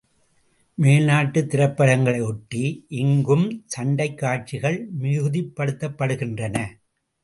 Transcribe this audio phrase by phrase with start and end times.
[0.75, 2.85] மேல் நாட்டுத் திரைப்படங்களை ஒட்டி
[2.89, 6.67] இங்கும் சண்டைக் காட்சிகள் மிகுதிப்படுத்தப்படுகின்றன.